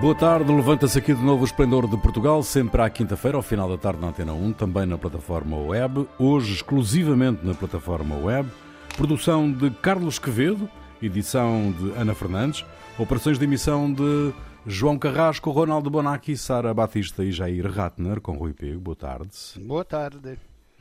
[0.00, 3.68] Boa tarde, levanta-se aqui de novo o Esplendor de Portugal, sempre à quinta-feira, ao final
[3.68, 8.48] da tarde na Antena 1, também na plataforma web, hoje exclusivamente na plataforma web.
[8.96, 10.70] Produção de Carlos Quevedo,
[11.02, 12.64] edição de Ana Fernandes,
[12.98, 14.32] operações de emissão de
[14.66, 18.80] João Carrasco, Ronaldo Bonacci, Sara Batista e Jair Ratner, com Rui Pego.
[18.80, 19.30] Boa tarde.
[19.58, 20.38] Boa tarde.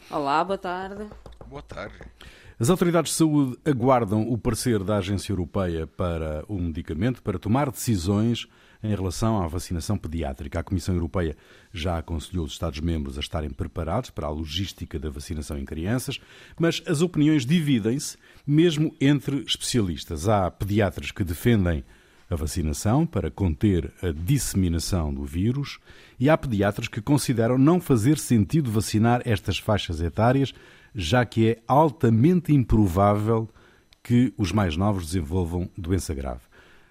[0.09, 1.07] Olá, boa tarde.
[1.45, 1.99] Boa tarde.
[2.59, 7.71] As autoridades de saúde aguardam o parecer da Agência Europeia para o medicamento para tomar
[7.71, 8.49] decisões
[8.83, 10.59] em relação à vacinação pediátrica.
[10.59, 11.37] A Comissão Europeia
[11.71, 16.19] já aconselhou os Estados-membros a estarem preparados para a logística da vacinação em crianças,
[16.59, 20.27] mas as opiniões dividem-se mesmo entre especialistas.
[20.27, 21.81] Há pediatras que defendem
[22.29, 25.79] a vacinação para conter a disseminação do vírus
[26.19, 30.53] e há pediatras que consideram não fazer sentido vacinar estas faixas etárias,
[30.93, 33.49] já que é altamente improvável
[34.01, 36.41] que os mais novos desenvolvam doença grave.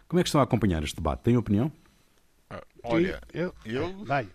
[0.06, 1.20] Como é que estão a acompanhar este debate?
[1.20, 1.70] Tem opinião?
[2.48, 4.28] Ah, olha, eu, eu, vai.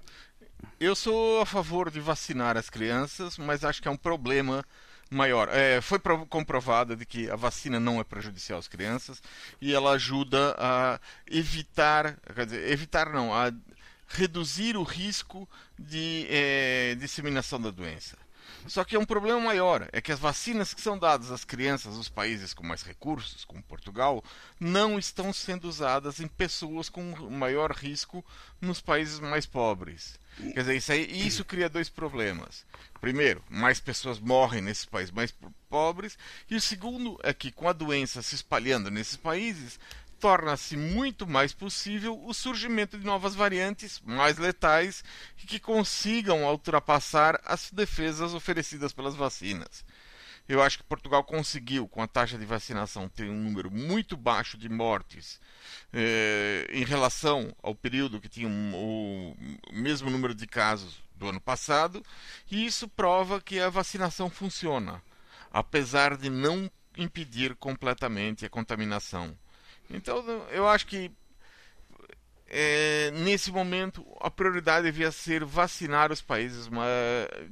[0.80, 4.64] eu sou a favor de vacinar as crianças, mas acho que é um problema
[5.09, 5.47] maior.
[5.50, 9.22] É, foi comprovado de que a vacina não é prejudicial às crianças
[9.61, 13.52] e ela ajuda a evitar, quer dizer, evitar não, a
[14.08, 18.17] reduzir o risco de é, disseminação da doença.
[18.68, 21.96] Só que é um problema maior, é que as vacinas que são dadas às crianças
[21.96, 24.23] dos países com mais recursos, como Portugal,
[24.59, 28.24] não estão sendo usadas em pessoas com maior risco
[28.62, 30.20] nos países mais pobres.
[30.38, 32.66] Quer dizer, isso, aí, isso cria dois problemas.
[33.00, 35.34] Primeiro, mais pessoas morrem nesses países mais
[35.70, 36.18] pobres.
[36.50, 39.80] E o segundo é que, com a doença se espalhando nesses países,
[40.23, 45.03] torna-se muito mais possível o surgimento de novas variantes mais letais
[45.35, 49.83] que consigam ultrapassar as defesas oferecidas pelas vacinas.
[50.47, 54.57] Eu acho que Portugal conseguiu, com a taxa de vacinação, ter um número muito baixo
[54.57, 55.41] de mortes
[55.91, 59.35] eh, em relação ao período que tinha um, o
[59.73, 62.01] mesmo número de casos do ano passado,
[62.50, 65.03] e isso prova que a vacinação funciona,
[65.51, 69.38] apesar de não impedir completamente a contaminação.
[69.89, 71.11] Então, eu acho que
[72.47, 76.69] é, nesse momento a prioridade devia ser vacinar os países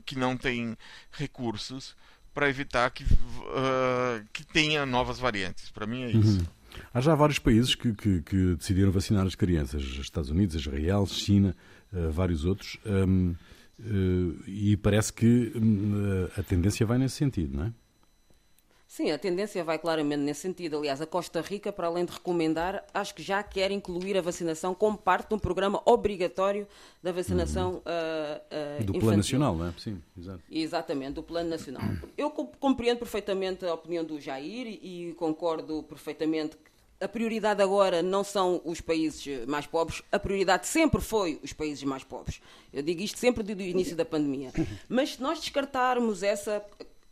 [0.05, 0.77] que não têm
[1.11, 1.95] recursos
[2.33, 5.69] para evitar que, uh, que tenha novas variantes.
[5.69, 6.39] Para mim é isso.
[6.39, 6.45] Uhum.
[6.93, 11.55] Há já vários países que, que, que, decidiram vacinar as crianças: Estados Unidos, Israel, China,
[11.91, 12.77] uh, vários outros.
[12.85, 13.35] Um,
[13.79, 17.73] uh, e parece que um, a tendência vai nesse sentido, não é?
[18.91, 20.77] Sim, a tendência vai claramente nesse sentido.
[20.77, 24.75] Aliás, a Costa Rica, para além de recomendar, acho que já quer incluir a vacinação
[24.75, 26.67] como parte de um programa obrigatório
[27.01, 27.77] da vacinação uhum.
[27.77, 29.73] uh, uh, do Plano Nacional, não é?
[29.77, 30.41] Sim, exato.
[30.51, 31.83] Exatamente, do Plano Nacional.
[32.17, 38.25] Eu compreendo perfeitamente a opinião do Jair e concordo perfeitamente que a prioridade agora não
[38.25, 42.41] são os países mais pobres, a prioridade sempre foi os países mais pobres.
[42.73, 44.51] Eu digo isto sempre desde o início da pandemia.
[44.89, 46.61] Mas se nós descartarmos essa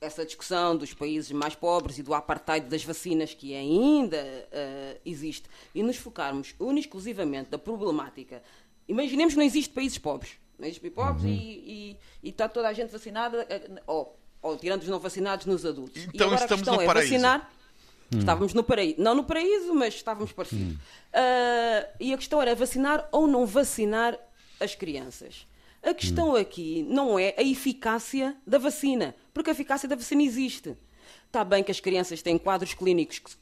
[0.02, 5.50] essa discussão dos países mais pobres e do apartheid das vacinas que ainda uh, existe
[5.76, 8.42] e nos focarmos única exclusivamente da problemática.
[8.88, 10.32] Imaginemos que não existe países pobres.
[10.58, 11.30] Não existe pobres uhum.
[11.30, 16.04] e, está toda a gente vacinada, uh, ou, ou, tirando os não vacinados nos adultos.
[16.14, 17.14] Então estamos no é paraíso.
[17.14, 17.52] vacinar.
[18.14, 18.20] Hum.
[18.20, 18.96] Estávamos no paraíso.
[19.00, 20.76] Não no paraíso, mas estávamos parecidos.
[20.76, 20.78] Hum.
[21.14, 24.18] Uh, e a questão era vacinar ou não vacinar
[24.60, 25.46] as crianças.
[25.82, 30.76] A questão aqui não é a eficácia da vacina, porque a eficácia da vacina existe.
[31.26, 33.38] Está bem que as crianças têm quadros clínicos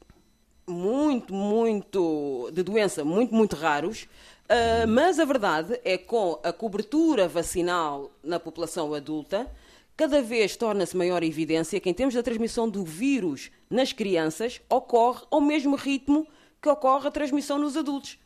[0.68, 6.52] muito, muito de doença, muito, muito raros, uh, mas a verdade é que com a
[6.52, 9.50] cobertura vacinal na população adulta,
[9.96, 15.26] cada vez torna-se maior evidência que, em termos da transmissão do vírus nas crianças, ocorre
[15.32, 16.28] ao mesmo ritmo
[16.62, 18.20] que ocorre a transmissão nos adultos.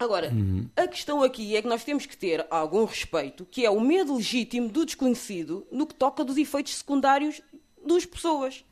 [0.00, 0.66] Agora, uhum.
[0.74, 4.16] a questão aqui é que nós temos que ter algum respeito, que é o medo
[4.16, 7.42] legítimo do desconhecido no que toca dos efeitos secundários
[7.84, 8.64] das pessoas.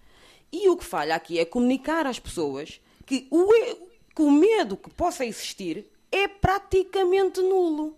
[0.51, 3.47] E o que falha aqui é comunicar às pessoas que o,
[4.17, 7.95] que o medo que possa existir é praticamente nulo.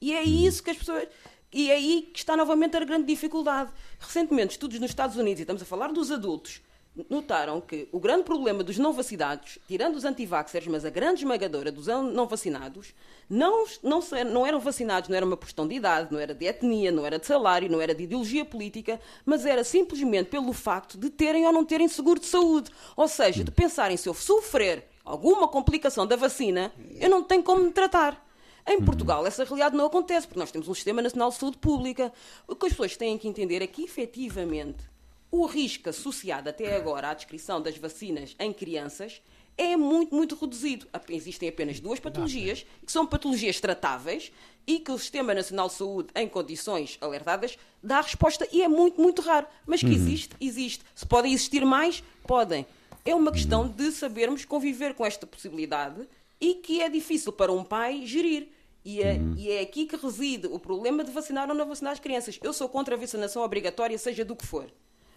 [0.00, 0.46] E é uhum.
[0.46, 1.08] isso que as pessoas.
[1.52, 3.70] E é aí que está novamente a grande dificuldade.
[4.00, 6.62] Recentemente, estudos nos Estados Unidos, e estamos a falar dos adultos,
[7.08, 11.72] notaram que o grande problema dos não vacinados, tirando os antivaxers, mas a grande esmagadora
[11.72, 12.94] dos não vacinados,
[13.28, 14.00] não, não,
[14.30, 17.18] não eram vacinados, não era uma questão de idade, não era de etnia, não era
[17.18, 21.52] de salário, não era de ideologia política, mas era simplesmente pelo facto de terem ou
[21.52, 22.70] não terem seguro de saúde.
[22.94, 27.62] Ou seja, de pensarem se eu sofrer alguma complicação da vacina, eu não tenho como
[27.64, 28.22] me tratar.
[28.66, 32.12] Em Portugal, essa realidade não acontece, porque nós temos um Sistema Nacional de Saúde Pública.
[32.46, 34.91] O que as pessoas têm que entender é que, efetivamente,
[35.32, 39.22] o risco associado até agora à descrição das vacinas em crianças
[39.56, 40.86] é muito, muito reduzido.
[41.08, 44.30] Existem apenas duas patologias, que são patologias tratáveis
[44.66, 48.68] e que o Sistema Nacional de Saúde, em condições alertadas, dá a resposta e é
[48.68, 49.46] muito, muito raro.
[49.66, 49.92] Mas que uhum.
[49.92, 50.84] existe, existe.
[50.94, 52.66] Se podem existir mais, podem.
[53.02, 56.06] É uma questão de sabermos conviver com esta possibilidade
[56.38, 58.48] e que é difícil para um pai gerir.
[58.84, 59.34] E é, uhum.
[59.36, 62.38] e é, aqui que reside o problema de vacinar ou não vacinar as crianças.
[62.42, 64.70] Eu sou contra a vacinação obrigatória, seja do que for.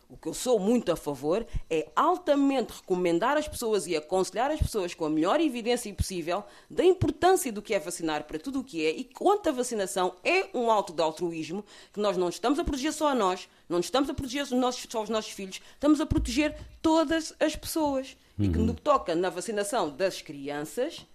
[0.08, 4.60] O que eu sou muito a favor é altamente recomendar às pessoas e aconselhar as
[4.60, 8.64] pessoas com a melhor evidência possível da importância do que é vacinar para tudo o
[8.64, 12.60] que é e quanto a vacinação é um alto de altruísmo que nós não estamos
[12.60, 16.06] a proteger só a nós, não estamos a proteger só os nossos filhos, estamos a
[16.06, 18.16] proteger todas as pessoas.
[18.38, 18.46] Uhum.
[18.46, 21.06] E que no que toca na vacinação das crianças,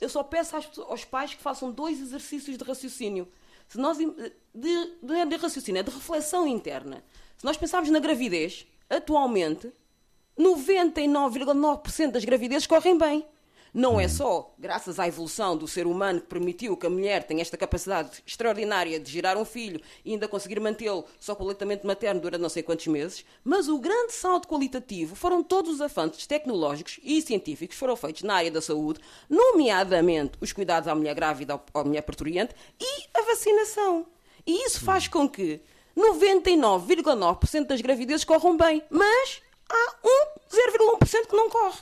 [0.00, 0.56] eu só peço
[0.88, 3.28] aos pais que façam dois exercícios de raciocínio.
[3.68, 4.06] Se nós, de,
[4.54, 7.02] de, de raciocínio, é de reflexão interna.
[7.42, 9.72] Se nós pensarmos na gravidez, atualmente,
[10.38, 13.26] 99,9% das gravidezes correm bem.
[13.74, 17.42] Não é só graças à evolução do ser humano que permitiu que a mulher tenha
[17.42, 21.84] esta capacidade extraordinária de gerar um filho e ainda conseguir mantê-lo só com o leitamento
[21.84, 26.24] materno durante não sei quantos meses, mas o grande salto qualitativo foram todos os avanços
[26.28, 31.16] tecnológicos e científicos que foram feitos na área da saúde, nomeadamente os cuidados à mulher
[31.16, 34.06] grávida, à mulher parturiente e a vacinação.
[34.46, 35.60] E isso faz com que
[35.96, 41.78] 99,9% das gravidezes corram bem, mas há um 0,1% que não corre.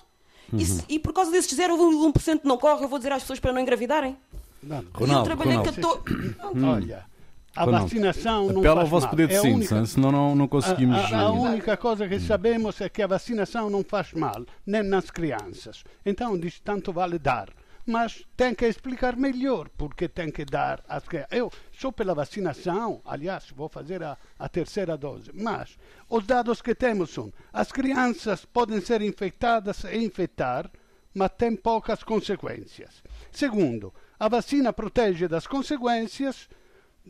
[0.53, 0.59] Uhum.
[0.59, 3.61] E, e, por causa desses 0,1% não corre, eu vou dizer às pessoas para não
[3.61, 4.17] engravidarem?
[4.63, 4.85] Não.
[4.93, 6.03] Ronaldo, eu trabalhei Ronaldo.
[6.03, 6.37] 14...
[6.65, 7.07] Olha,
[7.55, 7.87] a Ronaldo.
[7.87, 9.87] vacinação não Apela ao vosso poder de é síntese, única...
[9.87, 10.97] senão não, não conseguimos...
[10.97, 14.83] A, a, a, única coisa que sabemos é que a vacinação não faz mal, nem
[14.83, 15.83] nas crianças.
[16.05, 17.49] Então diz tanto vale dar
[17.87, 21.33] mas tem que explicar melhor porque tem que dar as crianças.
[21.33, 25.77] Eu sou pela vacinação, aliás, vou fazer a, a, terceira dose, mas
[26.09, 30.71] os dados que temos são: as crianças podem ser infectadas e infectar,
[31.15, 33.03] mas tem poucas consequências.
[33.33, 36.49] Segundo, a vacina protege das consequências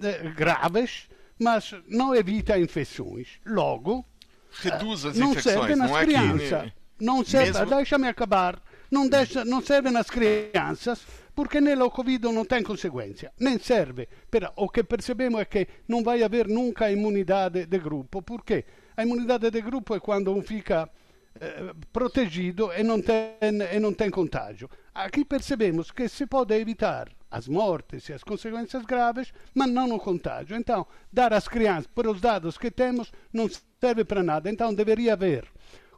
[0.02, 1.08] eh, graves,
[1.38, 3.40] mas não evita infecções.
[3.44, 4.06] Logo,
[4.52, 6.72] reduz as não infecções, serve nas não é crianças.
[6.72, 6.80] Que...
[7.00, 7.76] Não serve, Mesmo...
[7.76, 11.04] deixa-me acabar non, deixa, non serve nas crianças
[11.34, 14.08] porque nella Covid non tem conseguenza, nem serve.
[14.56, 18.64] O che percebemos è che non vai haver nunca imunidade de grupo, porque
[18.94, 20.90] a imunidade de grupo è quando un fica
[21.32, 24.68] eh, protegido e non, tem, e non tem contágio.
[24.92, 30.00] Aqui percebemos que se pode evitar as mortes e as consequências graves, mas não o
[30.00, 30.56] contágio.
[30.56, 33.48] Então, dar às crianças, por os dados que temos, não
[33.80, 34.50] serve para nada.
[34.50, 35.46] Então, deveria haver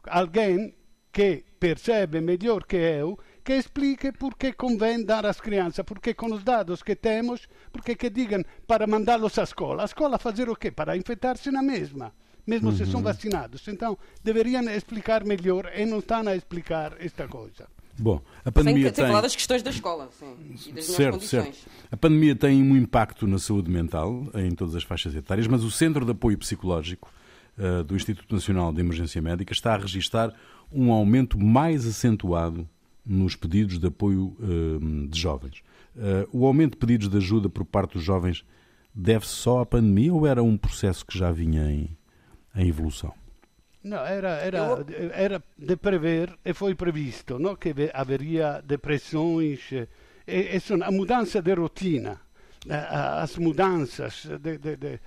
[0.05, 0.75] alguém
[1.13, 6.43] que percebe melhor que eu, que explique porque convém dar às crianças, porque com os
[6.43, 9.83] dados que temos, porque que digam para mandá-los à escola.
[9.83, 10.71] A escola fazer o quê?
[10.71, 12.11] Para infectar-se na mesma,
[12.47, 12.75] mesmo uhum.
[12.75, 13.67] se são vacinados.
[13.67, 17.67] Então, deveriam explicar melhor e não estão a explicar esta coisa.
[17.99, 19.05] Bom, a pandemia Sem, tem...
[19.05, 21.57] falar das questões da escola, sim, e das certo, condições.
[21.57, 21.69] Certo.
[21.91, 25.69] A pandemia tem um impacto na saúde mental em todas as faixas etárias, mas o
[25.69, 27.13] Centro de Apoio Psicológico
[27.57, 30.33] uh, do Instituto Nacional de Emergência Médica está a registar
[30.73, 32.67] um aumento mais acentuado
[33.05, 35.61] nos pedidos de apoio uh, de jovens.
[35.95, 38.45] Uh, o aumento de pedidos de ajuda por parte dos jovens
[38.93, 41.97] deve-se só à pandemia ou era um processo que já vinha em,
[42.55, 43.13] em evolução?
[43.83, 47.55] Não, era, era, era de prever e foi previsto não?
[47.55, 49.59] que haveria depressões.
[49.71, 49.87] E,
[50.25, 52.21] e, a mudança de rotina,
[52.69, 54.99] as mudanças de, de, de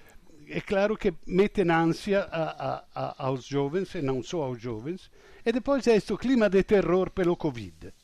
[0.49, 5.11] é claro que metem ânsia a, a, a, aos jovens, e não só aos jovens,
[5.47, 7.95] e depois é este clima de terror pelo Covid.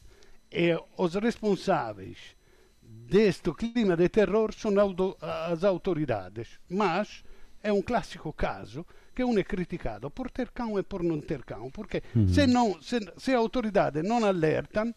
[0.48, 2.36] E os responsáveis
[2.80, 4.72] deste clima de terror são
[5.20, 6.60] as autoridades.
[6.68, 7.24] Mas
[7.60, 11.42] é um clássico caso que um é criticado por ter cão e por não ter
[11.42, 12.28] cão, porque uhum.
[12.28, 14.94] se, não, se, se a autoridade não alertam,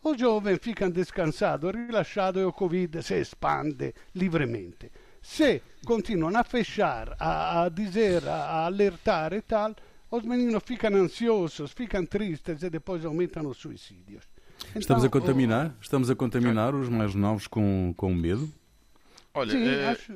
[0.00, 4.92] os jovens ficam descansados, rilasciados e o Covid se expande livremente.
[5.20, 9.74] Se continuano a fechar, a, a dizer, a, a alertar e tal,
[10.10, 14.24] os meninos ficam ansiosos, ficam tristes e depois aumentam os suicídios.
[14.70, 15.74] Então, Estamos a contaminar?
[15.80, 18.52] Estamos a contaminar os mais novos com, com medo?
[19.34, 19.86] Olha, Sim, é...
[19.86, 20.12] acho...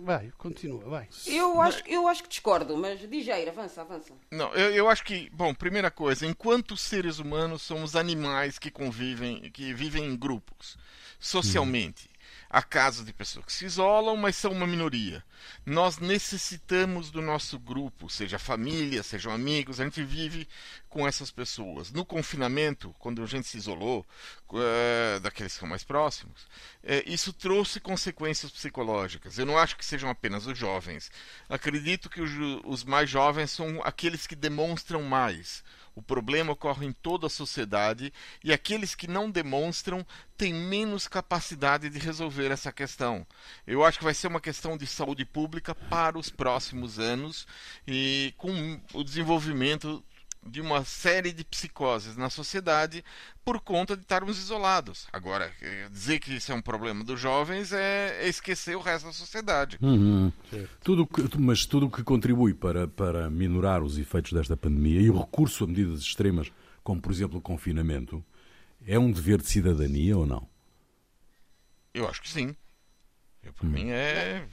[0.00, 1.08] vai, continua, vai.
[1.26, 4.14] Eu acho, eu acho que discordo, mas aí, avança, avança.
[4.30, 9.50] Não, eu, eu acho que, bom, primeira coisa, enquanto seres humanos somos animais que convivem,
[9.50, 10.76] que vivem em grupos,
[11.18, 12.08] socialmente.
[12.08, 12.11] Hum.
[12.54, 15.24] Há casos de pessoas que se isolam, mas são uma minoria.
[15.64, 20.46] Nós necessitamos do nosso grupo, seja família, sejam amigos, a gente vive
[20.86, 21.90] com essas pessoas.
[21.90, 24.06] No confinamento, quando a gente se isolou,
[24.52, 26.46] é, daqueles que são mais próximos,
[26.82, 29.38] é, isso trouxe consequências psicológicas.
[29.38, 31.10] Eu não acho que sejam apenas os jovens.
[31.48, 32.32] Acredito que os,
[32.66, 38.12] os mais jovens são aqueles que demonstram mais O problema ocorre em toda a sociedade
[38.42, 40.06] e aqueles que não demonstram
[40.36, 43.26] têm menos capacidade de resolver essa questão.
[43.66, 47.46] Eu acho que vai ser uma questão de saúde pública para os próximos anos
[47.86, 50.02] e com o desenvolvimento
[50.44, 53.04] de uma série de psicoses na sociedade
[53.44, 55.06] por conta de estarmos isolados.
[55.12, 59.12] Agora, eh, dizer que isso é um problema dos jovens é esquecer o resto da
[59.12, 59.78] sociedade.
[59.80, 60.32] Uhum.
[60.82, 65.10] Tudo que, mas tudo o que contribui para, para minorar os efeitos desta pandemia e
[65.10, 66.50] o recurso a medidas extremas,
[66.82, 68.24] como por exemplo o confinamento,
[68.86, 70.48] é um dever de cidadania ou não?
[71.94, 72.56] Eu acho que sim.
[73.42, 73.70] Eu, para hum.
[73.70, 74.46] mim é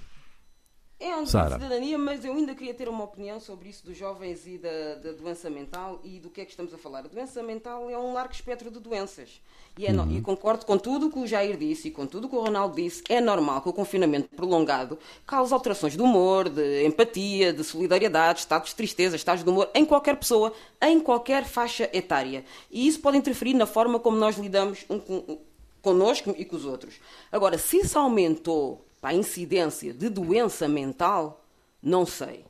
[1.00, 4.46] é um de cidadania, mas eu ainda queria ter uma opinião sobre isso dos jovens
[4.46, 7.00] e da, da, doença mental e do que é que estamos a falar.
[7.00, 9.42] A doença mental é um largo espectro de doenças.
[9.78, 10.06] E, é uhum.
[10.06, 12.36] no, e concordo com tudo o que o Jair disse e com tudo o que
[12.36, 13.02] o Ronaldo disse.
[13.08, 18.72] É normal que o confinamento prolongado cause alterações de humor, de empatia, de solidariedade, estados
[18.72, 20.52] de tristeza, estados de humor, em qualquer pessoa,
[20.82, 22.44] em qualquer faixa etária.
[22.70, 25.40] E isso pode interferir na forma como nós lidamos um, com,
[25.82, 26.96] connosco e com os outros.
[27.32, 31.44] Agora, se isso aumentou para a incidência de doença mental,
[31.82, 32.46] não sei.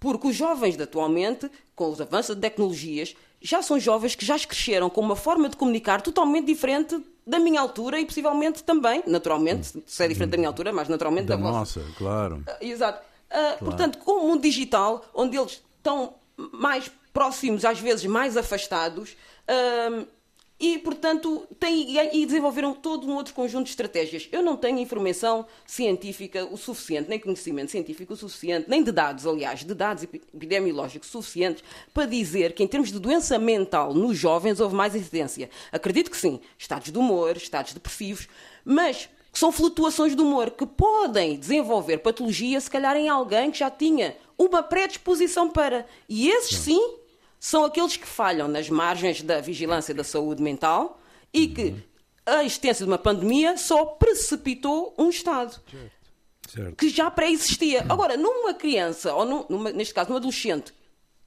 [0.00, 4.38] Porque os jovens de atualmente, com os avanços de tecnologias, já são jovens que já
[4.38, 9.82] cresceram com uma forma de comunicar totalmente diferente da minha altura e possivelmente também, naturalmente,
[9.86, 11.92] se é diferente da minha altura, mas naturalmente da, da nossa, vossa.
[11.96, 12.36] claro.
[12.36, 13.00] Uh, exato.
[13.00, 13.58] Uh, claro.
[13.64, 19.10] Portanto, com o mundo digital, onde eles estão mais próximos, às vezes mais afastados,
[19.48, 20.06] uh,
[20.62, 24.28] e, portanto, têm, e desenvolveram todo um outro conjunto de estratégias.
[24.30, 29.26] Eu não tenho informação científica o suficiente, nem conhecimento científico o suficiente, nem de dados,
[29.26, 34.60] aliás, de dados epidemiológicos suficientes para dizer que, em termos de doença mental nos jovens,
[34.60, 35.50] houve mais incidência.
[35.72, 38.28] Acredito que sim, estados de humor, estados depressivos,
[38.64, 43.68] mas são flutuações do humor que podem desenvolver patologia, se calhar, em alguém que já
[43.68, 45.86] tinha uma predisposição para.
[46.08, 47.01] E esses sim
[47.42, 51.00] são aqueles que falham nas margens da vigilância da saúde mental
[51.34, 51.74] e que
[52.24, 55.60] a existência de uma pandemia só precipitou um Estado.
[56.48, 56.76] Certo.
[56.76, 57.84] Que já pré-existia.
[57.88, 60.72] Agora, numa criança, ou numa, neste caso, num adolescente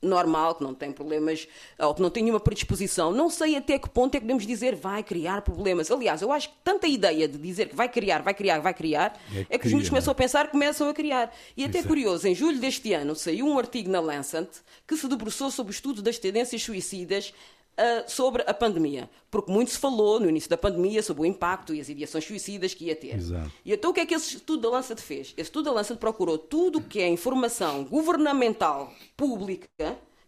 [0.06, 1.48] normal, que não tem problemas,
[1.80, 4.76] ou que não tem nenhuma predisposição, não sei até que ponto é que podemos dizer
[4.76, 5.90] vai criar problemas.
[5.92, 9.20] Aliás, eu acho que tanta ideia de dizer que vai criar, vai criar, vai criar,
[9.32, 11.34] é que, é que os miúdos começam a pensar, começam a criar.
[11.58, 14.50] E até curioso, em julho deste ano saiu um artigo na Lancet
[14.88, 17.34] que se debruçou sobre o estudo das tendências suicidas
[17.78, 21.76] Uh, sobre a pandemia, porque muito se falou no início da pandemia sobre o impacto
[21.76, 23.14] e as ideações suicidas que ia ter.
[23.18, 23.52] Exato.
[23.66, 25.34] E então o que é que esse estudo da Lancet fez?
[25.36, 29.68] Esse estudo da Lancet procurou tudo o que é informação governamental pública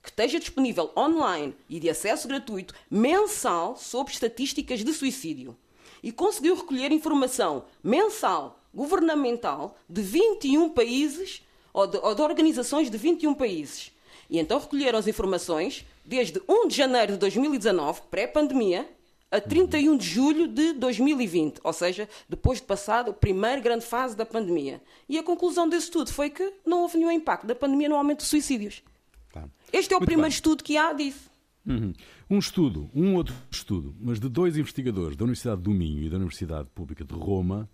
[0.07, 5.55] que esteja disponível online e de acesso gratuito mensal sobre estatísticas de suicídio.
[6.01, 12.97] E conseguiu recolher informação mensal governamental de 21 países ou de, ou de organizações de
[12.97, 13.91] 21 países.
[14.29, 18.87] E então recolheram as informações desde 1 de janeiro de 2019, pré-pandemia,
[19.29, 24.15] a 31 de julho de 2020, ou seja, depois de passado a primeira grande fase
[24.15, 24.81] da pandemia.
[25.07, 28.19] E a conclusão desse estudo foi que não houve nenhum impacto da pandemia no aumento
[28.19, 28.81] de suicídios.
[29.29, 29.51] Claro.
[29.71, 30.35] Este é o Muito primeiro bem.
[30.35, 31.29] estudo que há disso.
[31.65, 31.93] Uhum.
[32.29, 36.15] Um estudo, um outro estudo, mas de dois investigadores da Universidade do Minho e da
[36.15, 37.69] Universidade Pública de Roma,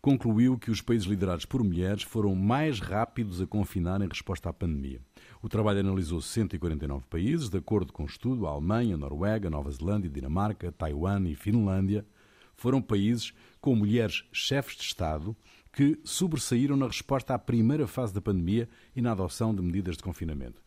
[0.00, 4.52] concluiu que os países liderados por mulheres foram mais rápidos a confinar em resposta à
[4.52, 5.00] pandemia.
[5.42, 10.08] O trabalho analisou 149 países, de acordo com o estudo, a Alemanha, Noruega, Nova Zelândia,
[10.08, 12.06] Dinamarca, Taiwan e Finlândia
[12.54, 15.34] foram países com mulheres chefes de Estado
[15.72, 20.04] que sobressaíram na resposta à primeira fase da pandemia e na adoção de medidas de
[20.04, 20.62] confinamento.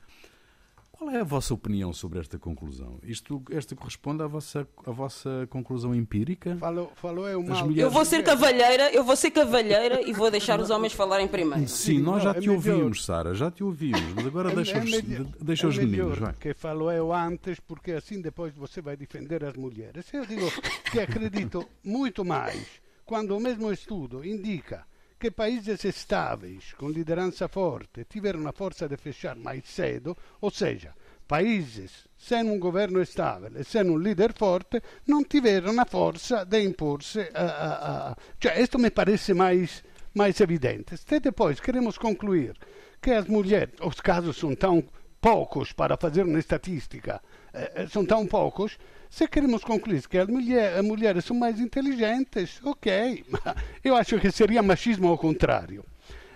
[0.98, 3.00] Qual é a vossa opinião sobre esta conclusão?
[3.04, 6.56] Isto, esta corresponde à vossa, à vossa conclusão empírica?
[6.56, 7.54] Falou, falou é uma...
[7.64, 7.84] Mulheres...
[7.84, 11.68] Eu vou ser cavalheira, eu vou ser cavalheira e vou deixar os homens falarem primeiro.
[11.68, 15.02] Sim, nós já te ouvimos, Sara, já te ouvimos, mas agora é, deixa, é os,
[15.42, 16.18] deixa é os meninos.
[16.18, 16.34] Vai.
[16.34, 20.06] que falou eu antes, porque assim depois você vai defender as mulheres.
[20.14, 20.50] Eu digo
[20.90, 22.66] que acredito muito mais
[23.06, 24.86] quando o mesmo estudo indica
[25.20, 30.94] que países estáveis, com liderança forte, tiveram a força de fechar mais cedo, ou seja,
[31.28, 36.62] países sem um governo estável e sem um líder forte não tiveram a força de
[36.64, 38.18] impor-se a, a, a...
[38.40, 40.98] Cioè, isto me parece mais, mais evidente.
[40.98, 42.56] Se depois queremos concluir
[43.02, 44.84] que as mulheres, os casos são tão
[45.22, 47.22] poucos para fazer uma estatística,
[47.54, 48.78] eh, eh são tão poucos,
[49.10, 53.42] se queremos concluir que as, mulher, mulheres são mais inteligentes, ok, mas
[53.84, 55.86] eu acho que seria machismo ao contrário.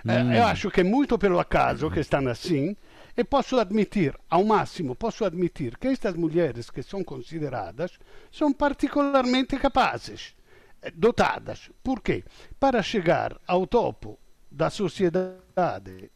[0.05, 0.33] Hum.
[0.33, 2.75] Eu acho que é muito pelo acaso que estão assim,
[3.17, 7.99] e posso admitir, ao máximo, posso admitir que estas mulheres que são consideradas
[8.31, 10.33] são particularmente capazes,
[10.81, 11.69] eh, dotadas.
[11.83, 12.23] Por quê?
[12.57, 14.17] Para chegar ao topo
[14.49, 16.09] da sociedade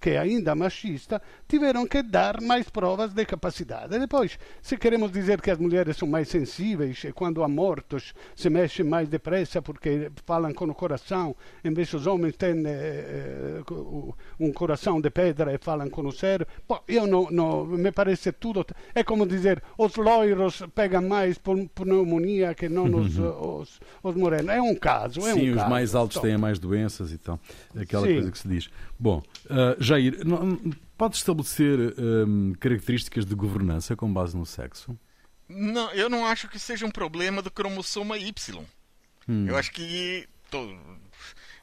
[0.00, 3.94] que é ainda machista, tiveram que dar mais provas de capacidade.
[3.94, 8.14] E depois, se queremos dizer que as mulheres são mais sensíveis e quando há mortos
[8.36, 13.60] se mexem mais depressa porque falam com o coração, em vez os homens têm eh,
[14.38, 18.32] um coração de pedra e falam com o cérebro, bom, eu não, não, me parece
[18.32, 18.64] tudo.
[18.94, 23.60] É como dizer, os loiros pegam mais por pneumonia que não os, uhum.
[23.60, 24.48] os, os morenos.
[24.48, 25.20] É um caso.
[25.20, 25.70] É Sim, um os caso.
[25.70, 27.38] mais altos têm mais doenças e tal.
[27.76, 28.14] Aquela Sim.
[28.14, 28.70] coisa que se diz.
[28.98, 30.58] Bom, uh, Jair, não,
[30.96, 34.98] pode estabelecer um, características de governança com base no sexo?
[35.48, 38.62] Não, eu não acho que seja um problema do cromossoma Y.
[39.26, 39.46] Hum.
[39.48, 40.28] Eu acho que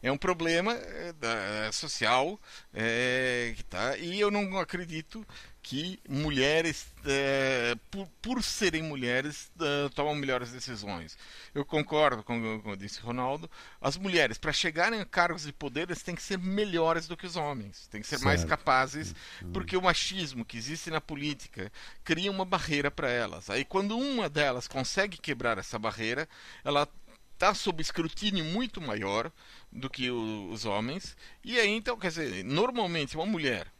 [0.01, 2.39] é um problema é, da, social
[2.73, 5.25] é, tá, e eu não acredito
[5.65, 11.17] que mulheres, é, por, por, serem mulheres, é, tomam melhores decisões.
[11.55, 13.49] Eu concordo com, o que disse Ronaldo.
[13.81, 17.25] As mulheres, para chegarem a cargos de poder, eles têm que ser melhores do que
[17.25, 18.25] os homens, têm que ser certo.
[18.25, 19.53] mais capazes, uhum.
[19.53, 21.71] porque o machismo que existe na política
[22.03, 23.49] cria uma barreira para elas.
[23.49, 26.29] Aí, quando uma delas consegue quebrar essa barreira,
[26.63, 26.87] ela
[27.33, 29.31] está sob escrutínio muito maior
[29.71, 31.17] do que o, os homens.
[31.43, 33.73] E aí, então, quer dizer, normalmente uma mulher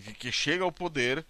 [0.00, 1.24] que, que chega ao poder,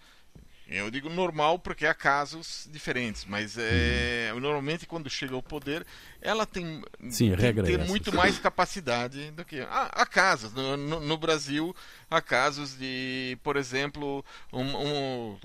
[0.69, 4.39] eu digo normal porque há casos diferentes, mas é, uhum.
[4.41, 5.85] normalmente quando chega ao poder,
[6.21, 7.33] ela tem, Sim,
[7.65, 9.61] tem muito mais capacidade do que.
[9.61, 11.73] Há, há casos, no, no, no, Brasil,
[12.11, 15.37] há casos de, por exemplo, um, um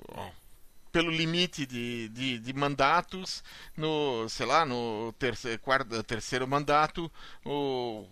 [0.91, 3.43] pelo limite de, de, de, mandatos
[3.75, 7.11] no sei lá no terceiro, quarto, terceiro mandato
[7.43, 8.05] o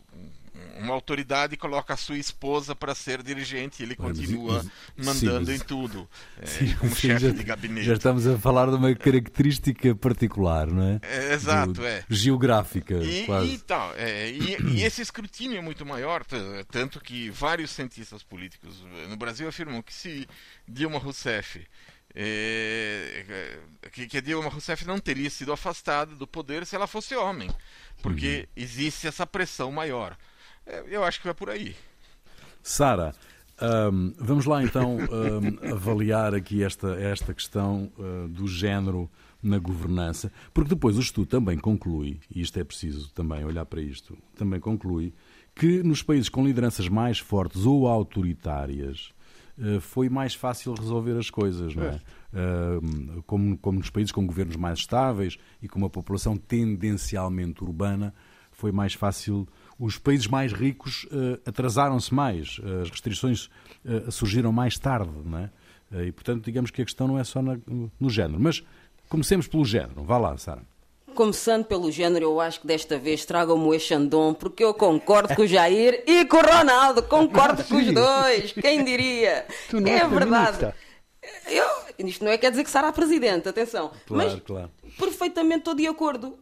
[0.80, 4.64] uma autoridade coloca a sua esposa para ser dirigente e ele continua
[4.98, 5.62] mandando sim, mas...
[5.62, 6.10] em tudo,
[6.42, 7.86] é, sim, como sim, chefe já, de gabinete.
[7.86, 11.00] Já estamos a falar de uma característica particular, não é?
[11.04, 12.04] é exato, Do, é.
[12.10, 13.54] Geográfica, e, quase.
[13.54, 16.24] E, tal, é, e, e, esse escrutínio é muito maior,
[16.70, 20.28] tanto que vários cientistas políticos no Brasil afirmam que se
[20.68, 21.66] Dilma Rousseff
[22.14, 23.60] é,
[23.92, 27.50] que, que Dilma Rousseff não teria sido afastada do poder se ela fosse homem,
[28.02, 28.64] porque uhum.
[28.64, 30.18] existe essa pressão maior.
[30.66, 31.76] É, eu acho que vai por aí.
[32.64, 33.14] Sara,
[33.62, 39.10] um, vamos lá então um, avaliar aqui esta, esta questão uh, do género
[39.42, 43.82] na governança, porque depois o estudo também conclui, e isto é preciso também olhar para
[43.82, 45.14] isto, também conclui
[45.56, 49.12] que nos países com lideranças mais fortes ou autoritárias
[49.58, 52.02] uh, foi mais fácil resolver as coisas, não é?
[52.34, 58.14] Uh, como, como nos países com governos mais estáveis e com uma população tendencialmente urbana,
[58.52, 59.48] foi mais fácil
[59.82, 63.50] os países mais ricos uh, atrasaram-se mais, as restrições
[63.84, 65.50] uh, surgiram mais tarde, não é?
[65.92, 67.58] Uh, e, portanto, digamos que a questão não é só na,
[68.00, 68.40] no género.
[68.40, 68.64] Mas
[69.10, 70.04] comecemos pelo género.
[70.04, 70.62] Vá lá, Sara.
[71.16, 75.42] Começando pelo género, eu acho que desta vez tragam-me o Xandon, porque eu concordo com
[75.42, 79.46] o Jair e com o Ronaldo, concordo com os dois, quem diria?
[79.70, 80.74] Tu não é verdade.
[81.48, 83.92] Eu, isto não é quer dizer que Sara é presidente, atenção.
[84.08, 84.72] Claro, mas claro.
[84.98, 86.38] perfeitamente estou de acordo.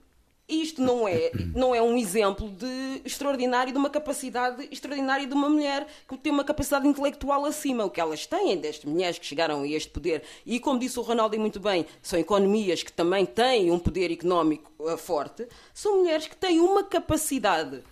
[0.49, 5.47] Isto não é, não é um exemplo de extraordinário de uma capacidade extraordinária de uma
[5.47, 7.85] mulher que tem uma capacidade intelectual acima.
[7.85, 11.03] O que elas têm destas mulheres que chegaram a este poder, e como disse o
[11.03, 16.25] Ronaldo muito bem, são economias que também têm um poder económico uh, forte, são mulheres
[16.25, 17.83] que têm uma capacidade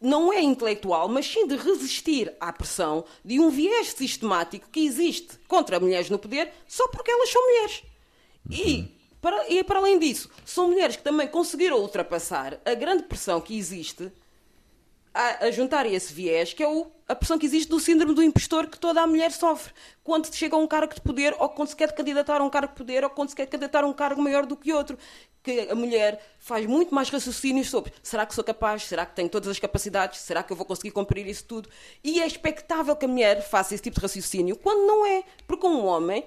[0.00, 5.36] não é intelectual, mas sim de resistir à pressão de um viés sistemático que existe
[5.48, 7.82] contra mulheres no poder só porque elas são mulheres.
[8.48, 13.40] E para, e para além disso, são mulheres que também conseguiram ultrapassar a grande pressão
[13.40, 14.10] que existe
[15.14, 18.22] a, a juntar esse viés, que é o, a pressão que existe do síndrome do
[18.22, 21.68] impostor que toda a mulher sofre quando chega a um cargo de poder, ou quando
[21.68, 23.92] se quer candidatar a um cargo de poder, ou quando se quer candidatar a um
[23.92, 24.98] cargo maior do que outro.
[25.40, 29.28] Que a mulher faz muito mais raciocínios sobre será que sou capaz, será que tenho
[29.28, 31.68] todas as capacidades, será que eu vou conseguir cumprir isso tudo?
[32.02, 35.22] E é expectável que a mulher faça esse tipo de raciocínio, quando não é.
[35.46, 36.26] Porque um homem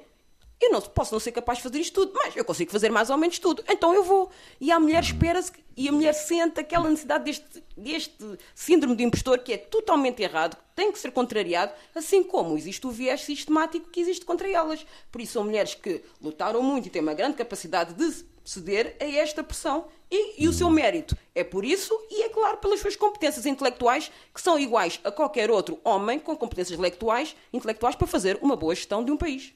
[0.61, 3.09] eu não posso não ser capaz de fazer isto tudo, mas eu consigo fazer mais
[3.09, 4.31] ou menos tudo, então eu vou.
[4.59, 8.15] E a mulher espera-se e a mulher sente aquela necessidade deste, deste
[8.53, 12.91] síndrome de impostor que é totalmente errado, tem que ser contrariado, assim como existe o
[12.91, 14.85] viés sistemático que existe contra elas.
[15.11, 19.05] Por isso são mulheres que lutaram muito e têm uma grande capacidade de ceder a
[19.05, 21.17] esta pressão e, e o seu mérito.
[21.33, 25.51] É por isso e é claro pelas suas competências intelectuais que são iguais a qualquer
[25.51, 29.53] outro homem com competências intelectuais, intelectuais para fazer uma boa gestão de um país.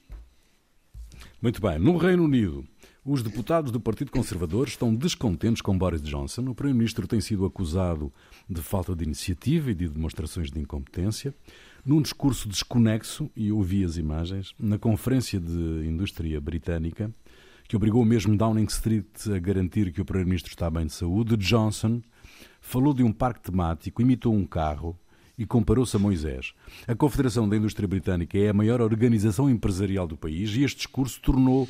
[1.42, 1.78] Muito bem.
[1.78, 2.66] No Reino Unido,
[3.02, 6.42] os deputados do Partido Conservador estão descontentes com Boris Johnson.
[6.42, 8.12] O Primeiro-Ministro tem sido acusado
[8.46, 11.34] de falta de iniciativa e de demonstrações de incompetência.
[11.82, 17.10] Num discurso desconexo, e ouvi as imagens, na Conferência de Indústria Britânica,
[17.66, 22.02] que obrigou mesmo Downing Street a garantir que o Primeiro-Ministro está bem de saúde, Johnson
[22.60, 24.94] falou de um parque temático, imitou um carro
[25.40, 26.52] e comparou-se a Moisés.
[26.86, 31.18] A Confederação da Indústria Britânica é a maior organização empresarial do país e este discurso
[31.18, 31.66] tornou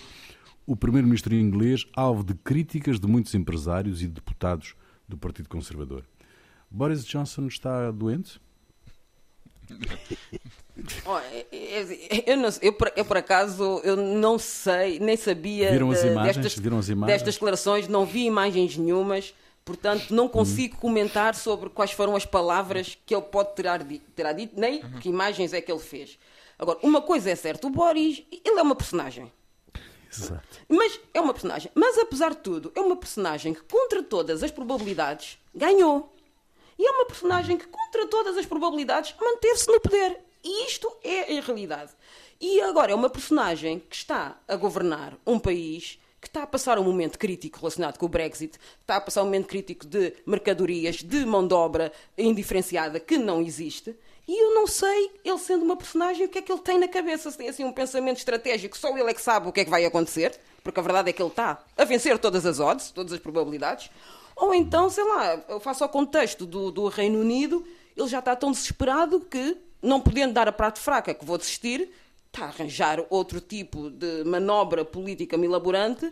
[0.66, 4.74] o primeiro-ministro inglês alvo de críticas de muitos empresários e deputados
[5.08, 6.04] do Partido Conservador.
[6.68, 8.40] Boris Johnson está doente?
[12.26, 16.38] eu, não, eu, por, eu, por, acaso eu não sei, nem sabia viram as imagens,
[16.38, 17.14] destas, viram as imagens?
[17.14, 19.32] destas declarações, não vi imagens nenhumas,
[19.70, 20.80] portanto não consigo uhum.
[20.80, 24.98] comentar sobre quais foram as palavras que ele pode ter dito, terá dito nem uhum.
[24.98, 26.18] que imagens é que ele fez.
[26.58, 29.32] Agora, uma coisa é certa, o Boris, ele é uma personagem.
[30.12, 30.42] Exato.
[30.68, 31.70] Mas é uma personagem.
[31.74, 36.12] Mas apesar de tudo, é uma personagem que, contra todas as probabilidades, ganhou.
[36.76, 40.18] E é uma personagem que, contra todas as probabilidades, manteve-se no poder.
[40.42, 41.92] E isto é a realidade.
[42.40, 46.78] E agora é uma personagem que está a governar um país que está a passar
[46.78, 50.96] um momento crítico relacionado com o Brexit, está a passar um momento crítico de mercadorias,
[50.96, 53.96] de mão de obra indiferenciada que não existe.
[54.28, 56.86] E eu não sei, ele sendo uma personagem, o que é que ele tem na
[56.86, 57.30] cabeça.
[57.30, 59.70] Se tem assim um pensamento estratégico, só ele é que sabe o que é que
[59.70, 63.12] vai acontecer, porque a verdade é que ele está a vencer todas as odds, todas
[63.12, 63.90] as probabilidades.
[64.36, 68.36] Ou então, sei lá, eu faço ao contexto do, do Reino Unido, ele já está
[68.36, 71.90] tão desesperado que, não podendo dar a prato fraca que vou desistir,
[72.32, 76.10] está a arranjar outro tipo de manobra política milaborante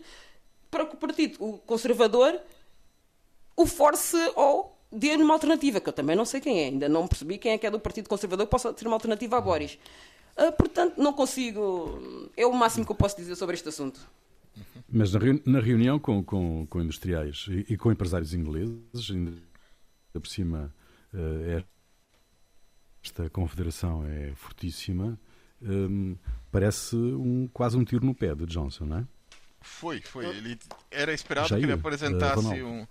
[0.70, 2.38] para que o Partido Conservador
[3.56, 7.06] o force ou dê-lhe uma alternativa, que eu também não sei quem é, ainda não
[7.08, 9.78] percebi quem é que é do Partido Conservador que possa ter uma alternativa a Boris.
[10.36, 12.30] Uh, portanto, não consigo.
[12.36, 14.00] É o máximo que eu posso dizer sobre este assunto.
[14.88, 19.32] Mas na, na reunião com, com, com industriais e, e, com empresários ingleses, ainda
[20.12, 20.72] por cima,
[21.12, 21.64] uh,
[23.02, 25.18] esta confederação é fortíssima,
[25.62, 26.16] um,
[26.50, 29.04] parece um, quase um tiro no pé de Johnson, não é?
[29.60, 30.26] Foi, foi.
[30.26, 30.58] Ele
[30.90, 32.86] era esperado Jair, que ele apresentasse uh, um.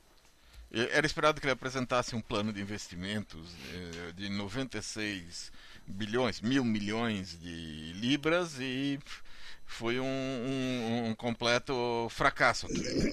[0.69, 5.49] Era esperado que ele apresentasse um plano de investimentos eh, de 96
[5.87, 8.99] bilhões, mil milhões de libras e
[9.65, 12.67] foi um, um, um, completo fracasso.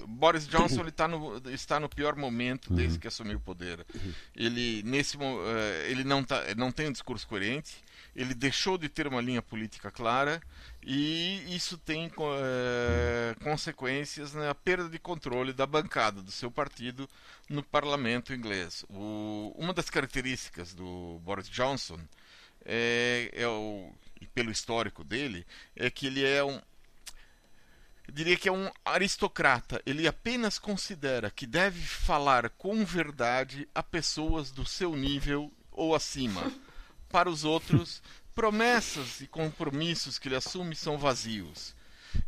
[0.06, 3.86] Boris Johnson tá no, está no pior momento desde que assumiu o poder.
[4.34, 7.76] Ele nesse eh, ele não, tá, não tem um discurso coerente.
[8.14, 10.40] Ele deixou de ter uma linha política clara
[10.82, 17.08] e isso tem é, consequências na perda de controle da bancada do seu partido
[17.48, 18.84] no parlamento inglês.
[18.88, 21.98] O, uma das características do Boris Johnson
[22.64, 23.92] é, é o
[24.34, 25.46] pelo histórico dele,
[25.76, 26.60] é que ele é um.
[28.06, 29.80] Eu diria que é um aristocrata.
[29.86, 36.52] Ele apenas considera que deve falar com verdade a pessoas do seu nível ou acima.
[37.14, 38.02] Para os outros,
[38.34, 41.72] promessas e compromissos que ele assume são vazios.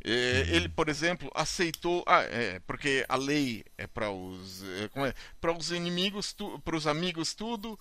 [0.05, 2.05] É, ele, por exemplo, aceitou.
[2.07, 4.63] Ah, é, porque a lei é para os.
[4.63, 6.33] É, é, para os inimigos,
[6.65, 7.77] para os amigos tudo,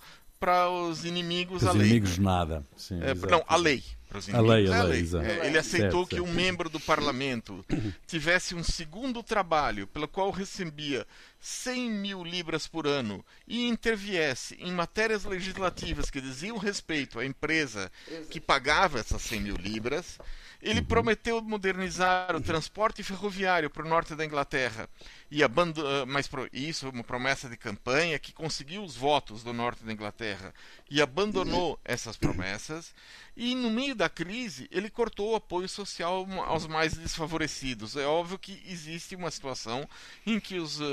[0.46, 1.82] para os inimigos para a lei.
[1.82, 2.64] Os inimigos nada.
[2.76, 3.82] Sim, é, não, a lei.
[4.14, 5.20] Os a lei, a lei, lei.
[5.28, 6.30] É, ele aceitou certo, que certo.
[6.30, 7.64] um membro do parlamento
[8.06, 11.04] tivesse um segundo trabalho pelo qual recebia
[11.40, 17.90] 100 mil libras por ano e interviesse em matérias legislativas que diziam respeito à empresa
[18.30, 20.16] que pagava essas 100 mil libras
[20.60, 20.86] ele uhum.
[20.86, 24.88] prometeu modernizar o transporte ferroviário para o norte da Inglaterra
[25.30, 29.92] e abandonou, mas isso uma promessa de campanha que conseguiu os votos do norte da
[29.92, 30.54] Inglaterra
[30.90, 32.94] e abandonou essas promessas.
[33.36, 37.96] E no meio da crise ele cortou o apoio social aos mais desfavorecidos.
[37.96, 39.88] É óbvio que existe uma situação
[40.26, 40.84] em que os, uh,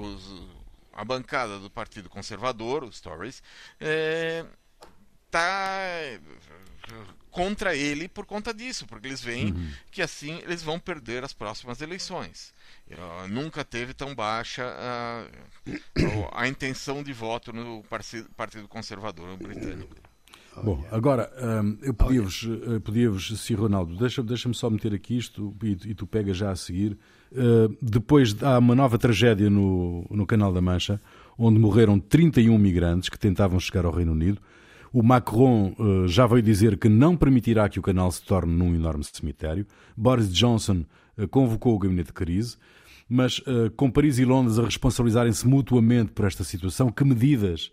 [0.00, 3.40] os a bancada do Partido Conservador, os Tories,
[3.80, 4.48] está
[5.36, 6.20] eh,
[7.30, 9.70] contra ele por conta disso, porque eles veem uhum.
[9.90, 12.52] que assim eles vão perder as próximas eleições.
[12.90, 19.94] Uh, nunca teve tão baixa uh, a intenção de voto no Partido, partido Conservador britânico.
[20.62, 21.30] Bom, agora
[21.62, 25.94] um, eu pedia-vos, uh, pedia se Ronaldo, deixa-me deixa só meter aqui isto e, e
[25.94, 26.98] tu pega já a seguir.
[27.30, 31.00] Uh, depois há uma nova tragédia no, no Canal da Mancha,
[31.36, 34.40] onde morreram 31 migrantes que tentavam chegar ao Reino Unido.
[34.92, 38.74] O Macron uh, já veio dizer que não permitirá que o canal se torne num
[38.74, 39.66] enorme cemitério.
[39.96, 40.84] Boris Johnson
[41.16, 42.56] uh, convocou o gabinete de crise.
[43.08, 47.72] Mas uh, com Paris e Londres a responsabilizarem-se mutuamente por esta situação, que medidas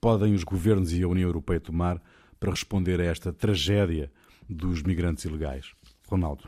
[0.00, 2.00] podem os governos e a União Europeia tomar
[2.38, 4.10] para responder a esta tragédia
[4.48, 5.72] dos migrantes ilegais?
[6.08, 6.44] Ronaldo.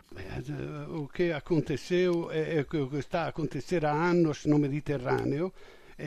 [0.90, 5.52] O que aconteceu é o que está a acontecer há anos no Mediterrâneo
[5.98, 6.04] e,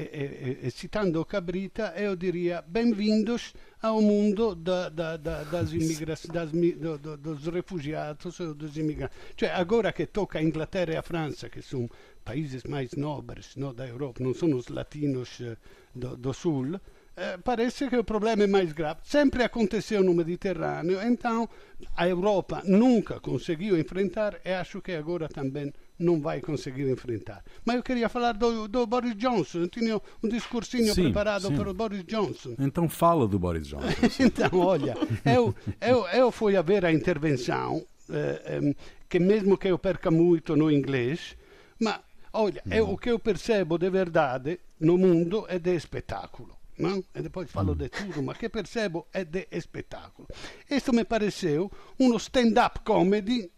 [0.63, 6.97] e, e, citando Cabrita, eu diria bem-vindos ao mundo da, da, da, das imigrações, do,
[6.97, 9.17] do, dos refugiados ou dos imigrantes.
[9.35, 11.89] Cioè, agora que toca a Inglaterra e a França, que são
[12.23, 15.57] países mais nobres no, da Europa, não são os latinos uh,
[15.93, 16.79] do, do, sul,
[17.17, 19.01] eh, parece que o problema é mais grave.
[19.03, 21.49] Sempre aconteceu no Mediterrâneo, então
[21.97, 27.43] a Europa nunca conseguiu enfrentar e acho que agora também não vai conseguir enfrentar.
[27.63, 29.59] Mas eu queria falar do, do Boris Johnson.
[29.59, 31.55] Eu tinha um discursinho sim, preparado sim.
[31.55, 32.55] para o Boris Johnson.
[32.59, 33.87] Então fala do Boris Johnson.
[34.19, 38.73] então, olha, eu, eu, eu fui a ver a intervenção, eh,
[39.07, 41.37] que mesmo que eu perca muito no inglês,
[41.79, 41.99] mas
[42.33, 46.57] olha, eu, o que eu percebo de verdade no mundo é de espetáculo.
[46.77, 47.03] Não?
[47.13, 50.27] E depois falo de tudo, mas que percebo é de espetáculo.
[50.69, 53.51] Isso me pareceu uno stand-up comedy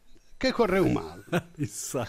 [0.43, 1.19] que correu mal.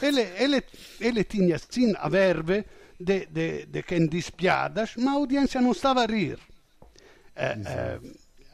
[0.03, 0.65] ele, ele,
[0.99, 2.65] ele tinha sim a verve
[2.99, 6.39] de, de, de quem diz piadas, mas a audiência não estava a rir.
[7.37, 8.01] Eh, eh,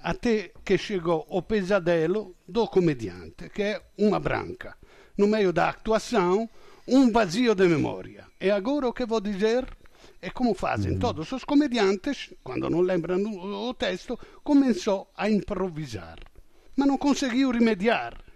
[0.02, 4.76] até que chegou o pesadelo do comediante, que é uma branca.
[5.16, 6.48] No meio da atuação,
[6.86, 8.26] um vazio de memória.
[8.38, 9.66] E agora o que vou dizer
[10.20, 10.98] é como fazem uhum.
[10.98, 16.18] todos os comediantes, quando não lembram o texto, começou a improvisar.
[16.76, 18.29] Mas não conseguiu remediar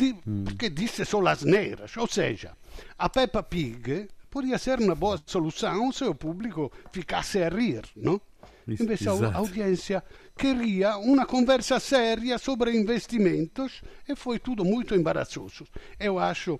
[0.00, 0.44] di, mm.
[0.44, 1.96] perché disse solo asneiras.
[1.96, 2.56] Ou seja,
[2.96, 8.20] a Peppa Pig podia ser uma boa solução se o público ficasse a rir, não?
[8.66, 10.02] Invece a audiência
[10.36, 15.66] queria uma conversa séria sobre investimentos e foi tudo muito embaraçoso.
[15.98, 16.58] Eu acho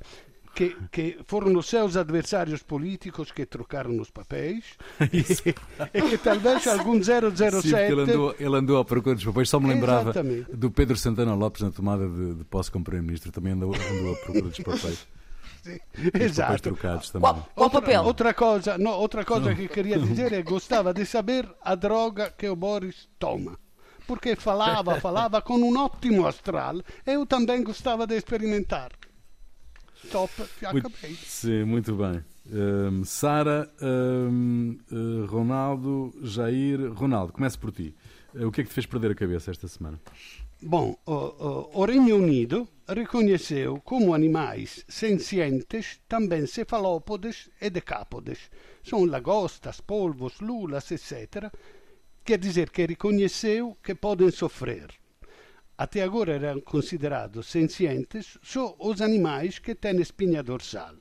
[0.54, 4.64] que, que, foram os seus adversários políticos que trocaram os papéis.
[5.12, 9.48] E, e, que talvez algum 007 Sim, ele, andou, ele andou à procura dos papéis.
[9.48, 10.54] Só me lembrava Exatamente.
[10.54, 13.32] do Pedro Santana Lopes na tomada de, de posse como Primeiro-Ministro.
[13.32, 15.06] Também andou, andou à procura dos papéis.
[16.14, 16.62] Exato.
[16.62, 17.30] trocados também.
[17.30, 18.04] Qual, qual outra, papel?
[18.04, 22.32] Outra coisa, no, outra coisa que queria dizer é que gostava de saber a droga
[22.36, 23.58] que o Boris toma.
[24.06, 26.76] Porque falava, falava com um ótimo astral.
[27.06, 28.90] E eu também gostava de experimentar
[30.10, 31.14] top, já muito, acabei.
[31.14, 32.24] Sim, muito bem.
[32.52, 36.92] Um, Sara, um, uh, eh, Ronaldo, Jair.
[36.92, 37.94] Ronaldo, comece por ti.
[38.34, 40.00] Uh, o que é que te fez perder a cabeça esta semana?
[40.62, 48.50] Bom, o, o, o Reino Unido reconheceu como animais sencientes também cefalópodes e decápodes.
[48.82, 51.52] São lagostas, polvos, lulas, etc.
[52.24, 54.99] Quer dizer que reconheceu que podem sofrer.
[55.80, 60.94] Até agora eram considerados sencientes só os animais que têm espinha dorsal.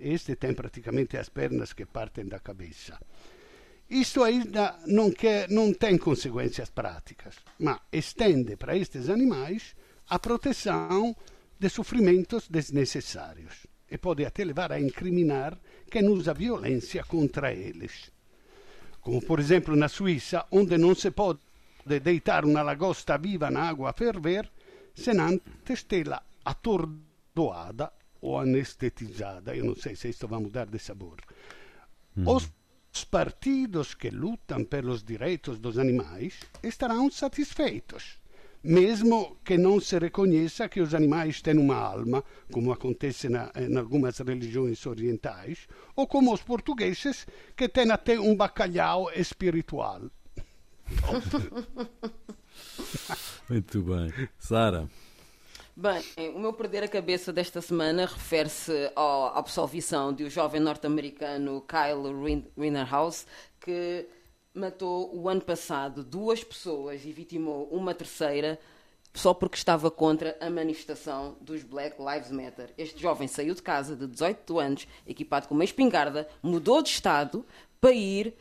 [0.00, 2.98] Este tem praticamente as pernas que partem da cabeça.
[3.88, 9.76] Isto ainda não, quer, não tem consequências práticas, mas estende para estes animais
[10.08, 11.14] a proteção
[11.56, 15.56] de sofrimentos desnecessários e pode até levar a incriminar
[15.88, 18.10] quem usa violência contra eles.
[19.00, 21.45] Como, por exemplo, na Suíça, onde não se pode
[21.86, 24.50] de deitar una lagosta viva na água a ferver,
[24.92, 29.54] senante stela atordoada ou anestetizada.
[29.54, 31.18] Eu não sei se isto vai mudar de sabor.
[32.16, 32.24] Hum.
[32.26, 32.50] Os
[33.04, 38.18] partidos que lutam pelos direitos dos animais estarão satisfeitos,
[38.64, 43.76] mesmo que não se reconheça que os animais têm uma alma, como acontece na, em
[43.76, 50.10] algumas religiões orientais, ou como os portugueses que têm até um bacalhau espiritual.
[53.48, 54.12] Muito bem.
[54.38, 54.88] Sara.
[55.76, 56.02] Bem,
[56.34, 62.24] o meu perder a cabeça desta semana refere-se à absolvição de um jovem norte-americano, Kyle
[62.24, 63.26] Rittenhouse,
[63.60, 64.08] que
[64.54, 68.58] matou o ano passado duas pessoas e vitimou uma terceira
[69.12, 72.72] só porque estava contra a manifestação dos Black Lives Matter.
[72.76, 77.44] Este jovem saiu de casa de 18 anos, equipado com uma espingarda, mudou de estado
[77.80, 78.34] para ir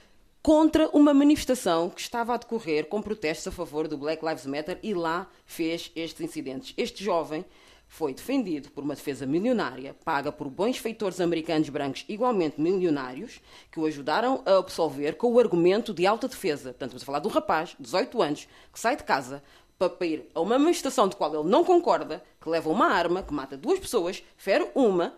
[0.46, 4.78] contra uma manifestação que estava a decorrer com protestos a favor do Black Lives Matter
[4.84, 6.72] e lá fez estes incidentes.
[6.78, 7.44] Este jovem
[7.88, 13.80] foi defendido por uma defesa milionária, paga por bons feitores americanos brancos igualmente milionários, que
[13.80, 16.70] o ajudaram a absolver com o argumento de alta defesa.
[16.70, 19.42] Portanto, estamos a falar de um rapaz de 18 anos que sai de casa
[19.80, 23.34] para ir a uma manifestação de qual ele não concorda, que leva uma arma, que
[23.34, 25.16] mata duas pessoas, fere uma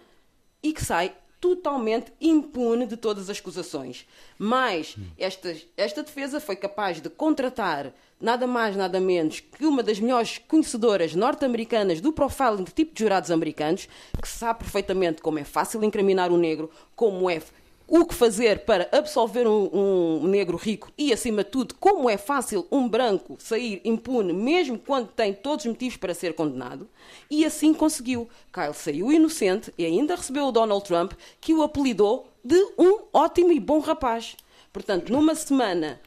[0.64, 4.08] e que sai totalmente impune de todas as acusações.
[4.38, 10.00] Mas esta, esta defesa foi capaz de contratar nada mais, nada menos que uma das
[10.00, 13.88] melhores conhecedoras norte-americanas do profiling de tipo de jurados americanos,
[14.20, 17.42] que sabe perfeitamente como é fácil incriminar o negro, como é
[17.88, 22.18] o que fazer para absolver um, um, negro rico e, acima de tudo, como é
[22.18, 26.88] fácil um branco sair impune, mesmo quando tem todos os motivos para ser condenado.
[27.32, 28.28] E assim conseguiu.
[28.52, 33.52] Kyle saiu inocente e ainda recebeu o Donald Trump, que o apelidou de um ótimo
[33.52, 34.36] e bom rapaz.
[34.78, 36.00] Portanto, numa semana,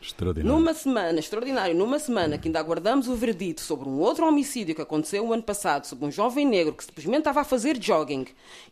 [0.45, 4.81] numa semana, extraordinário, numa semana que ainda aguardamos o verdito sobre um outro homicídio que
[4.81, 8.27] aconteceu o ano passado sobre um jovem negro que simplesmente estava a fazer jogging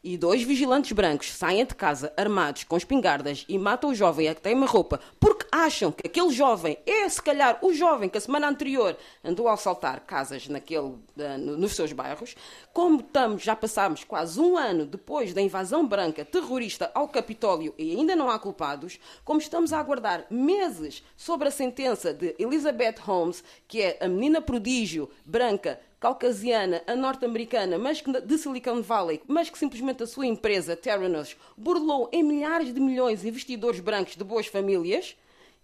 [0.05, 4.37] e dois vigilantes brancos saem de casa armados com espingardas e matam o jovem a
[4.37, 8.19] que tem uma roupa porque acham que aquele jovem é, se calhar, o jovem que
[8.19, 11.01] a semana anterior andou a assaltar casas naquele, uh,
[11.37, 12.37] nos seus bairros,
[12.73, 17.97] como estamos, já passámos quase um ano depois da invasão branca terrorista ao Capitólio e
[17.97, 23.43] ainda não há culpados, como estamos a aguardar meses sobre a sentença de Elizabeth Holmes,
[23.67, 29.49] que é a menina prodígio branca caucasiana, a norte-americana, mas que, de Silicon Valley, mas
[29.49, 34.23] que simplesmente a sua empresa, Theranos, burlou em milhares de milhões de investidores brancos de
[34.23, 35.17] boas famílias.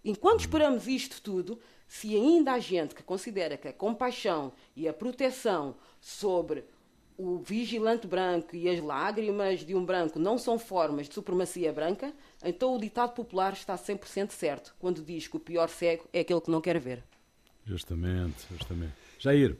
[0.03, 4.93] Enquanto esperamos isto tudo, se ainda há gente que considera que a compaixão e a
[4.93, 6.65] proteção sobre
[7.17, 12.13] o vigilante branco e as lágrimas de um branco não são formas de supremacia branca,
[12.43, 16.41] então o ditado popular está 100% certo quando diz que o pior cego é aquele
[16.41, 17.03] que não quer ver.
[17.65, 18.93] Justamente, justamente.
[19.17, 19.57] Jair.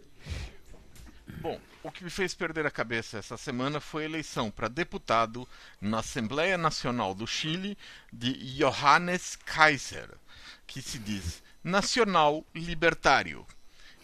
[1.41, 5.47] Bom, o que me fez perder a cabeça essa semana foi a eleição para deputado
[5.81, 7.77] na Assembleia Nacional do Chile
[8.11, 10.09] de Johannes Kaiser,
[10.67, 13.45] que se diz nacional libertário.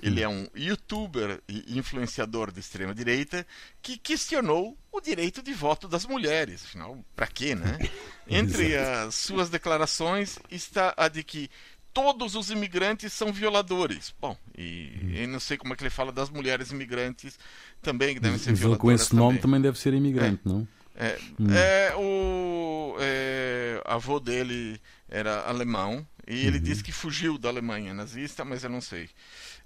[0.02, 3.46] Ele é um youtuber e influenciador de extrema direita
[3.82, 6.64] que questionou o direito de voto das mulheres.
[6.66, 7.78] Afinal, para quê, né?
[8.28, 11.50] Entre as suas declarações está a de que
[11.94, 14.14] todos os imigrantes são violadores.
[14.20, 15.12] Bom, e hum.
[15.14, 17.38] eu não sei como é que ele fala das mulheres imigrantes
[17.82, 18.82] também, que devem ser violadoras.
[18.82, 20.50] Com esse nome também deve ser imigrante, é.
[20.50, 20.68] não?
[20.96, 21.48] É, hum.
[21.52, 26.64] é o é, avô dele era alemão e ele uhum.
[26.64, 29.10] disse que fugiu da Alemanha nazista, mas eu não sei.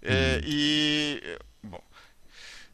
[0.05, 0.41] É, uhum.
[0.45, 1.83] E bom,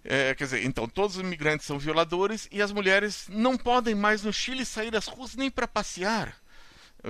[0.03, 4.23] é, quer dizer, então todos os imigrantes são violadores e as mulheres não podem mais
[4.23, 6.41] no Chile sair às ruas nem para passear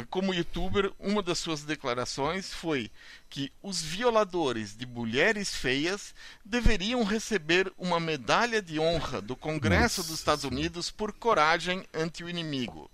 [0.10, 2.90] como youtuber, uma das suas declarações foi
[3.30, 10.12] que os violadores de mulheres feias deveriam receber uma medalha de honra do Congresso Nossa.
[10.12, 12.90] dos Estados Unidos por coragem ante o inimigo.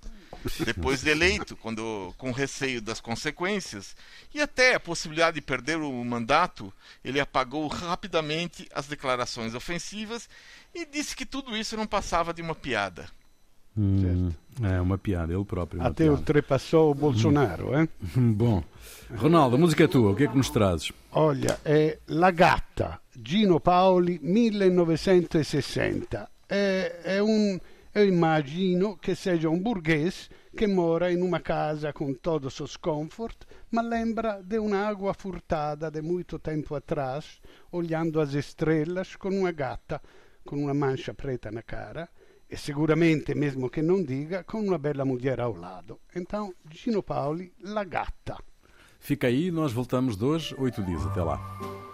[0.65, 3.95] Depois de eleito, quando, com receio das consequências
[4.33, 10.29] e até a possibilidade de perder o mandato, ele apagou rapidamente as declarações ofensivas
[10.73, 13.09] e disse que tudo isso não passava de uma piada.
[13.77, 14.31] Hum,
[14.63, 15.81] é uma piada, ele próprio.
[15.81, 16.17] Até piada.
[16.17, 17.87] ultrapassou o Bolsonaro, hein?
[18.15, 18.63] Bom.
[19.15, 20.91] Ronaldo, a música é tua, o que é que nos trazes?
[21.11, 26.29] Olha, è La Gatta, Gino Paoli, 1960.
[26.47, 27.59] È, è un,
[27.97, 33.45] eu immagino che seja um burguês que mora in una casa con todo seus comfort,
[33.69, 39.51] ma lembra de uma água furtada de muito tempo atrás, olhando as estrelas com uma
[39.51, 39.99] gata
[40.45, 42.07] com uma mancha preta na cara
[42.47, 46.01] e sicuramente, mesmo che non diga, con una bella mulher ao lado.
[46.13, 48.37] Então, Gino Paoli, La Gatta.
[48.99, 51.03] Fica aí, nós voltamos dois, oito dias.
[51.05, 51.86] Até lá.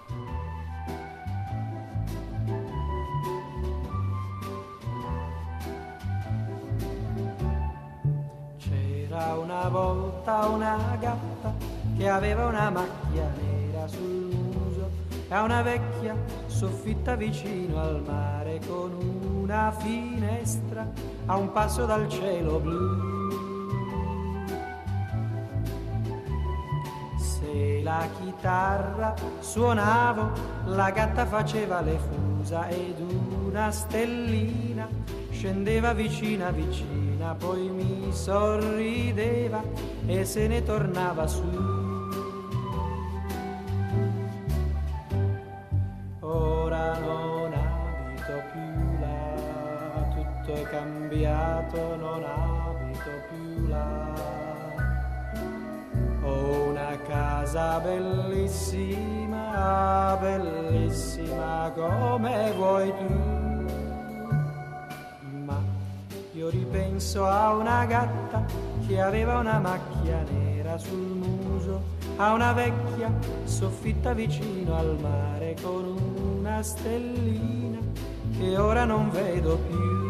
[9.14, 11.54] C'era una volta una gatta
[11.96, 14.90] che aveva una macchia nera sul muso
[15.30, 16.16] e una vecchia
[16.48, 18.92] soffitta vicino al mare con
[19.44, 20.92] una finestra
[21.28, 23.12] a un passo dal cielo blu.
[27.18, 30.32] Se la chitarra suonavo,
[30.66, 33.00] la gatta faceva le fusa ed
[33.46, 34.88] una stellina
[35.44, 39.62] scendeva vicina vicina, poi mi sorrideva
[40.06, 41.82] e se ne tornava su.
[50.70, 54.14] cambiato, non abito più là.
[56.24, 59.38] Ho una casa bellissima,
[60.20, 63.23] bellissima come vuoi tu.
[66.44, 68.46] Io ripenso a una gatta
[68.86, 71.82] che aveva una macchia nera sul muso,
[72.18, 73.10] a una vecchia
[73.46, 75.96] soffitta vicino al mare con
[76.42, 77.80] una stellina
[78.38, 80.03] che ora non vedo più.